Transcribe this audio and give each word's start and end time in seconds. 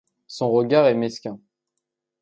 Son 0.25 0.51
regard 0.51 0.87
est 0.87 0.95
mesquin. 0.95 1.39